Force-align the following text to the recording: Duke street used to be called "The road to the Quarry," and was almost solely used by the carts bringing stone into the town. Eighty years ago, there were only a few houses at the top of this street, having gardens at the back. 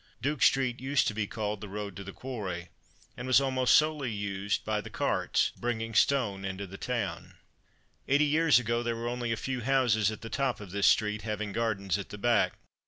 Duke 0.19 0.41
street 0.41 0.79
used 0.79 1.07
to 1.09 1.13
be 1.13 1.27
called 1.27 1.61
"The 1.61 1.69
road 1.69 1.95
to 1.97 2.03
the 2.03 2.11
Quarry," 2.11 2.69
and 3.15 3.27
was 3.27 3.39
almost 3.39 3.75
solely 3.75 4.11
used 4.11 4.65
by 4.65 4.81
the 4.81 4.89
carts 4.89 5.51
bringing 5.55 5.93
stone 5.93 6.43
into 6.43 6.65
the 6.65 6.79
town. 6.79 7.35
Eighty 8.07 8.25
years 8.25 8.57
ago, 8.57 8.81
there 8.81 8.95
were 8.95 9.07
only 9.07 9.31
a 9.31 9.37
few 9.37 9.61
houses 9.61 10.09
at 10.09 10.21
the 10.21 10.27
top 10.31 10.59
of 10.59 10.71
this 10.71 10.87
street, 10.87 11.21
having 11.21 11.51
gardens 11.51 11.99
at 11.99 12.09
the 12.09 12.17
back. 12.17 12.53